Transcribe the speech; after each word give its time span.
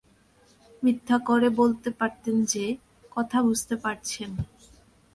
মিথ্যা 0.83 1.17
করে 1.19 1.47
বলতে 1.51 1.89
পারতেন 1.91 2.35
যে, 2.45 2.65
কথা 3.11 3.37
বুঝতে 3.41 3.75
পারছেন। 3.75 4.29